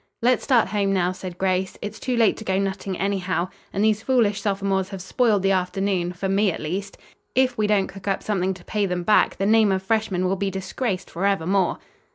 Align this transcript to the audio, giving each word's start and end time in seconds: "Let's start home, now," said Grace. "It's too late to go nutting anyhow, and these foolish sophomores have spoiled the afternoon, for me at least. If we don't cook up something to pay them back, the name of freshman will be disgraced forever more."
"Let's 0.23 0.43
start 0.43 0.69
home, 0.69 0.91
now," 0.93 1.11
said 1.11 1.37
Grace. 1.37 1.77
"It's 1.79 1.99
too 1.99 2.17
late 2.17 2.35
to 2.37 2.43
go 2.43 2.57
nutting 2.57 2.97
anyhow, 2.97 3.49
and 3.71 3.83
these 3.85 4.01
foolish 4.01 4.41
sophomores 4.41 4.89
have 4.89 4.99
spoiled 4.99 5.43
the 5.43 5.51
afternoon, 5.51 6.11
for 6.13 6.27
me 6.27 6.51
at 6.51 6.59
least. 6.59 6.97
If 7.35 7.55
we 7.55 7.67
don't 7.67 7.85
cook 7.85 8.07
up 8.07 8.23
something 8.23 8.55
to 8.55 8.65
pay 8.65 8.87
them 8.87 9.03
back, 9.03 9.35
the 9.37 9.45
name 9.45 9.71
of 9.71 9.83
freshman 9.83 10.25
will 10.25 10.37
be 10.37 10.49
disgraced 10.49 11.11
forever 11.11 11.45
more." 11.45 11.77